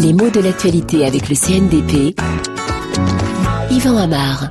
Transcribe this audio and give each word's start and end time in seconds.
Les 0.00 0.12
mots 0.12 0.30
de 0.30 0.40
l'actualité 0.40 1.04
avec 1.04 1.28
le 1.28 1.34
CNDP. 1.34 2.18
Yvan 3.70 3.96
Amar. 3.96 4.50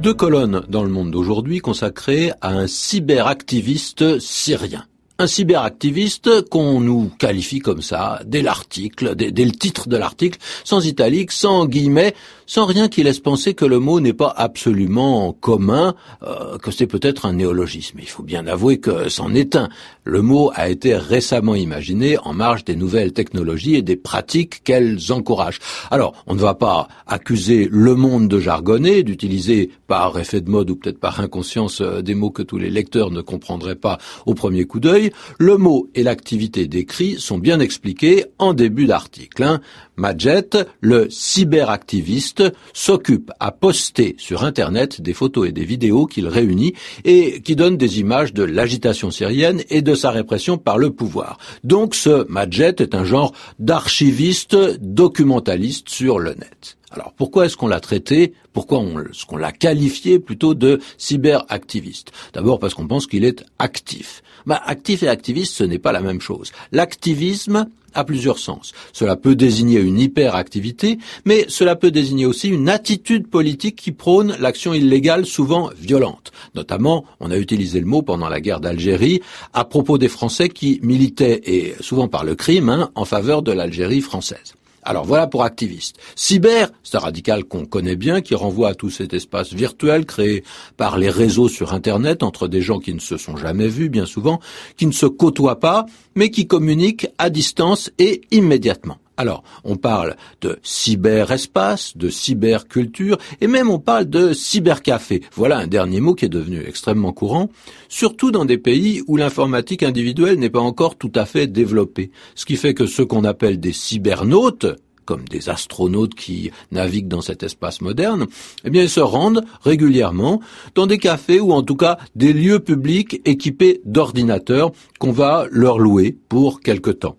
Deux 0.00 0.14
colonnes 0.14 0.62
dans 0.68 0.82
le 0.82 0.90
monde 0.90 1.10
d'aujourd'hui 1.10 1.58
consacrées 1.58 2.32
à 2.40 2.50
un 2.50 2.66
cyberactiviste 2.66 4.20
syrien 4.20 4.84
un 5.20 5.26
cyberactiviste 5.26 6.48
qu'on 6.48 6.80
nous 6.80 7.10
qualifie 7.18 7.58
comme 7.58 7.82
ça, 7.82 8.20
dès 8.24 8.40
l'article, 8.40 9.16
dès, 9.16 9.44
le 9.44 9.50
titre 9.50 9.88
de 9.88 9.96
l'article, 9.96 10.38
sans 10.62 10.86
italique, 10.86 11.32
sans 11.32 11.66
guillemets, 11.66 12.14
sans 12.46 12.66
rien 12.66 12.88
qui 12.88 13.02
laisse 13.02 13.18
penser 13.18 13.54
que 13.54 13.64
le 13.64 13.80
mot 13.80 13.98
n'est 13.98 14.12
pas 14.12 14.32
absolument 14.36 15.32
commun, 15.32 15.96
euh, 16.22 16.56
que 16.58 16.70
c'est 16.70 16.86
peut-être 16.86 17.26
un 17.26 17.32
néologisme. 17.32 17.98
Il 18.00 18.08
faut 18.08 18.22
bien 18.22 18.46
avouer 18.46 18.78
que 18.78 19.08
c'en 19.08 19.34
est 19.34 19.56
un. 19.56 19.68
Le 20.04 20.22
mot 20.22 20.52
a 20.54 20.68
été 20.68 20.96
récemment 20.96 21.56
imaginé 21.56 22.16
en 22.18 22.32
marge 22.32 22.64
des 22.64 22.76
nouvelles 22.76 23.12
technologies 23.12 23.74
et 23.74 23.82
des 23.82 23.96
pratiques 23.96 24.62
qu'elles 24.62 25.12
encouragent. 25.12 25.58
Alors, 25.90 26.14
on 26.28 26.36
ne 26.36 26.40
va 26.40 26.54
pas 26.54 26.86
accuser 27.08 27.68
le 27.70 27.96
monde 27.96 28.28
de 28.28 28.38
jargonner, 28.38 29.02
d'utiliser 29.02 29.70
par 29.88 30.16
effet 30.16 30.40
de 30.40 30.48
mode 30.48 30.70
ou 30.70 30.76
peut-être 30.76 31.00
par 31.00 31.18
inconscience 31.18 31.80
euh, 31.80 32.02
des 32.02 32.14
mots 32.14 32.30
que 32.30 32.42
tous 32.42 32.58
les 32.58 32.70
lecteurs 32.70 33.10
ne 33.10 33.20
comprendraient 33.20 33.74
pas 33.74 33.98
au 34.24 34.34
premier 34.34 34.64
coup 34.64 34.78
d'œil. 34.78 35.07
Le 35.38 35.56
mot 35.56 35.88
et 35.94 36.02
l'activité 36.02 36.66
décrits 36.66 37.16
sont 37.18 37.38
bien 37.38 37.60
expliqués 37.60 38.26
en 38.38 38.54
début 38.54 38.86
d'article. 38.86 39.42
Hein. 39.42 39.60
Majet, 39.96 40.50
le 40.80 41.08
cyberactiviste, 41.10 42.44
s'occupe 42.72 43.32
à 43.40 43.50
poster 43.50 44.14
sur 44.18 44.44
Internet 44.44 45.00
des 45.00 45.12
photos 45.12 45.48
et 45.48 45.52
des 45.52 45.64
vidéos 45.64 46.06
qu'il 46.06 46.28
réunit 46.28 46.74
et 47.04 47.40
qui 47.42 47.56
donnent 47.56 47.76
des 47.76 48.00
images 48.00 48.32
de 48.32 48.44
l'agitation 48.44 49.10
syrienne 49.10 49.62
et 49.70 49.82
de 49.82 49.94
sa 49.94 50.10
répression 50.10 50.58
par 50.58 50.78
le 50.78 50.90
pouvoir. 50.90 51.38
Donc 51.64 51.94
ce 51.94 52.26
Majet 52.28 52.76
est 52.78 52.94
un 52.94 53.04
genre 53.04 53.32
d'archiviste 53.58 54.56
documentaliste 54.80 55.88
sur 55.88 56.18
le 56.18 56.34
net. 56.34 56.78
Alors 56.90 57.12
pourquoi 57.12 57.46
est-ce 57.46 57.56
qu'on 57.56 57.68
l'a 57.68 57.80
traité 57.80 58.32
Pourquoi 58.52 58.82
est-ce 59.10 59.26
qu'on 59.26 59.36
l'a 59.36 59.52
qualifié 59.52 60.18
plutôt 60.18 60.54
de 60.54 60.80
cyberactiviste? 60.96 62.12
D'abord 62.32 62.58
parce 62.58 62.74
qu'on 62.74 62.86
pense 62.86 63.06
qu'il 63.06 63.24
est 63.24 63.44
actif. 63.58 64.22
Bah, 64.46 64.62
actif 64.64 65.02
et 65.02 65.08
activiste, 65.08 65.54
ce 65.54 65.64
n'est 65.64 65.78
pas 65.78 65.92
la 65.92 66.00
même 66.00 66.20
chose. 66.20 66.52
L'activisme 66.72 67.66
a 67.94 68.04
plusieurs 68.04 68.38
sens. 68.38 68.72
Cela 68.92 69.16
peut 69.16 69.34
désigner 69.34 69.80
une 69.80 69.98
hyperactivité, 69.98 70.98
mais 71.24 71.46
cela 71.48 71.76
peut 71.76 71.90
désigner 71.90 72.26
aussi 72.26 72.48
une 72.48 72.68
attitude 72.68 73.28
politique 73.28 73.76
qui 73.76 73.92
prône 73.92 74.36
l'action 74.38 74.74
illégale 74.74 75.26
souvent 75.26 75.70
violente. 75.78 76.32
Notamment, 76.54 77.04
on 77.20 77.30
a 77.30 77.36
utilisé 77.36 77.80
le 77.80 77.86
mot 77.86 78.02
pendant 78.02 78.28
la 78.28 78.40
guerre 78.40 78.60
d'Algérie 78.60 79.20
à 79.52 79.64
propos 79.64 79.98
des 79.98 80.08
Français 80.08 80.48
qui 80.48 80.80
militaient, 80.82 81.40
et 81.44 81.74
souvent 81.80 82.08
par 82.08 82.24
le 82.24 82.34
crime, 82.34 82.68
hein, 82.68 82.90
en 82.94 83.04
faveur 83.04 83.42
de 83.42 83.52
l'Algérie 83.52 84.00
française. 84.00 84.54
Alors 84.88 85.04
voilà 85.04 85.26
pour 85.26 85.44
activiste. 85.44 85.98
Cyber, 86.16 86.70
c'est 86.82 86.96
un 86.96 87.00
radical 87.00 87.44
qu'on 87.44 87.66
connaît 87.66 87.94
bien, 87.94 88.22
qui 88.22 88.34
renvoie 88.34 88.70
à 88.70 88.74
tout 88.74 88.88
cet 88.88 89.12
espace 89.12 89.52
virtuel 89.52 90.06
créé 90.06 90.44
par 90.78 90.96
les 90.96 91.10
réseaux 91.10 91.50
sur 91.50 91.74
Internet 91.74 92.22
entre 92.22 92.48
des 92.48 92.62
gens 92.62 92.78
qui 92.78 92.94
ne 92.94 92.98
se 92.98 93.18
sont 93.18 93.36
jamais 93.36 93.68
vus, 93.68 93.90
bien 93.90 94.06
souvent, 94.06 94.40
qui 94.78 94.86
ne 94.86 94.92
se 94.92 95.04
côtoient 95.04 95.60
pas, 95.60 95.84
mais 96.14 96.30
qui 96.30 96.46
communiquent 96.46 97.06
à 97.18 97.28
distance 97.28 97.90
et 97.98 98.22
immédiatement. 98.30 98.96
Alors, 99.18 99.42
on 99.64 99.74
parle 99.74 100.14
de 100.42 100.60
cyberespace, 100.62 101.96
de 101.96 102.08
cyberculture, 102.08 103.18
et 103.40 103.48
même 103.48 103.68
on 103.68 103.80
parle 103.80 104.08
de 104.08 104.32
cybercafé. 104.32 105.22
Voilà 105.34 105.58
un 105.58 105.66
dernier 105.66 106.00
mot 106.00 106.14
qui 106.14 106.24
est 106.24 106.28
devenu 106.28 106.62
extrêmement 106.64 107.12
courant, 107.12 107.50
surtout 107.88 108.30
dans 108.30 108.44
des 108.44 108.58
pays 108.58 109.02
où 109.08 109.16
l'informatique 109.16 109.82
individuelle 109.82 110.38
n'est 110.38 110.50
pas 110.50 110.60
encore 110.60 110.94
tout 110.94 111.10
à 111.16 111.26
fait 111.26 111.48
développée. 111.48 112.12
Ce 112.36 112.46
qui 112.46 112.54
fait 112.54 112.74
que 112.74 112.86
ce 112.86 113.02
qu'on 113.02 113.24
appelle 113.24 113.58
des 113.58 113.72
cybernautes, 113.72 114.66
comme 115.04 115.24
des 115.24 115.48
astronautes 115.48 116.14
qui 116.14 116.52
naviguent 116.70 117.08
dans 117.08 117.20
cet 117.20 117.42
espace 117.42 117.80
moderne, 117.80 118.26
eh 118.64 118.70
bien, 118.70 118.84
ils 118.84 118.88
se 118.88 119.00
rendent 119.00 119.44
régulièrement 119.62 120.40
dans 120.76 120.86
des 120.86 120.98
cafés 120.98 121.40
ou 121.40 121.52
en 121.52 121.62
tout 121.64 121.76
cas 121.76 121.98
des 122.14 122.32
lieux 122.32 122.60
publics 122.60 123.20
équipés 123.24 123.80
d'ordinateurs 123.84 124.70
qu'on 125.00 125.10
va 125.10 125.46
leur 125.50 125.80
louer 125.80 126.16
pour 126.28 126.60
quelque 126.60 126.90
temps. 126.90 127.16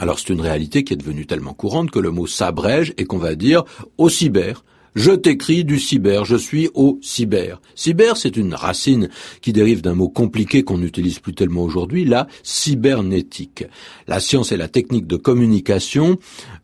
Alors 0.00 0.18
c'est 0.18 0.32
une 0.32 0.40
réalité 0.40 0.84
qui 0.84 0.92
est 0.92 0.96
devenue 0.96 1.26
tellement 1.26 1.54
courante 1.54 1.90
que 1.90 1.98
le 1.98 2.12
mot 2.12 2.26
s'abrège 2.26 2.94
et 2.98 3.04
qu'on 3.04 3.18
va 3.18 3.34
dire 3.34 3.64
au 3.98 4.08
cyber, 4.08 4.64
je 4.98 5.12
t'écris 5.12 5.64
du 5.64 5.78
cyber, 5.78 6.24
je 6.24 6.34
suis 6.34 6.68
au 6.74 6.98
cyber. 7.02 7.60
Cyber, 7.76 8.16
c'est 8.16 8.36
une 8.36 8.52
racine 8.52 9.08
qui 9.40 9.52
dérive 9.52 9.80
d'un 9.80 9.94
mot 9.94 10.08
compliqué 10.08 10.64
qu'on 10.64 10.78
n'utilise 10.78 11.20
plus 11.20 11.34
tellement 11.34 11.62
aujourd'hui, 11.62 12.04
la 12.04 12.26
cybernétique. 12.42 13.64
La 14.08 14.18
science 14.18 14.50
et 14.50 14.56
la 14.56 14.66
technique 14.66 15.06
de 15.06 15.14
communication 15.14 16.18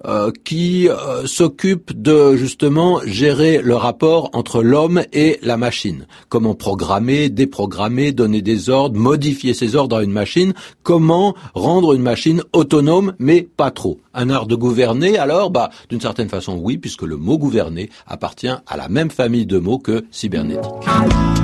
euh, 0.04 0.32
qui 0.42 0.88
euh, 0.88 1.26
s'occupe 1.26 1.92
de 1.96 2.34
justement 2.34 3.00
gérer 3.06 3.62
le 3.62 3.76
rapport 3.76 4.30
entre 4.32 4.64
l'homme 4.64 5.04
et 5.12 5.38
la 5.42 5.56
machine. 5.56 6.08
Comment 6.28 6.56
programmer, 6.56 7.28
déprogrammer, 7.28 8.10
donner 8.10 8.42
des 8.42 8.68
ordres, 8.68 8.98
modifier 8.98 9.54
ces 9.54 9.76
ordres 9.76 9.98
à 9.98 10.02
une 10.02 10.10
machine. 10.10 10.54
Comment 10.82 11.36
rendre 11.54 11.92
une 11.92 12.02
machine 12.02 12.42
autonome, 12.52 13.14
mais 13.20 13.48
pas 13.56 13.70
trop. 13.70 14.00
Un 14.12 14.28
art 14.28 14.46
de 14.46 14.56
gouverner, 14.56 15.18
alors, 15.18 15.50
bah, 15.50 15.70
d'une 15.88 16.00
certaine 16.00 16.28
façon, 16.28 16.58
oui, 16.60 16.78
puisque 16.78 17.02
le 17.02 17.16
mot 17.16 17.38
gouverner 17.38 17.90
appartient 18.24 18.48
à 18.66 18.76
la 18.78 18.88
même 18.88 19.10
famille 19.10 19.44
de 19.44 19.58
mots 19.58 19.78
que 19.78 20.06
cybernétique. 20.10 21.43